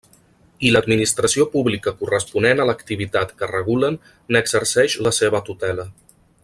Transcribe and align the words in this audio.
I 0.67 0.69
l'administració 0.75 1.45
pública 1.55 1.93
corresponent 1.99 2.63
a 2.63 2.67
l'activitat 2.71 3.37
que 3.43 3.51
regulen 3.53 4.01
n'exerceix 4.37 5.01
la 5.09 5.17
seva 5.23 5.47
tutela. 5.51 5.87